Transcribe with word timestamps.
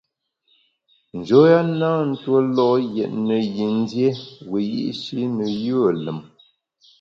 Njoya 1.17 1.59
na 1.79 1.91
tue 2.21 2.41
lo’ 2.55 2.69
yètne 2.95 3.37
yin 3.55 3.75
dié 3.89 4.09
wiyi’shi 4.51 5.19
ne 5.35 5.45
yùe 5.65 5.91
lùm. 6.03 6.19